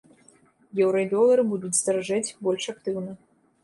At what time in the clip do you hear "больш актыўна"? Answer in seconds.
2.45-3.11